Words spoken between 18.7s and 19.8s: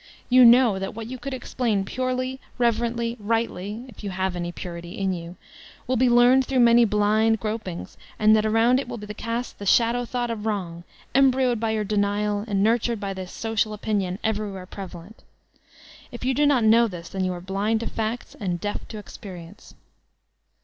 to Experience.